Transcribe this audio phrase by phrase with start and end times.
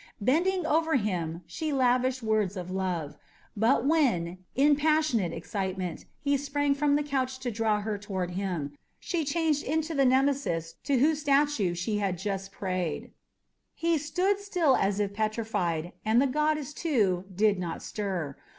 [0.19, 3.17] Bending over him, she lavished words of love;
[3.55, 8.75] but when, in passionate excitement, he sprang from the couch to draw her toward him,
[8.99, 13.11] she changed into the Nemesis to whose statue she had just prayed.
[13.75, 18.37] He stood still as if petrified, and the goddess, too, did not stir.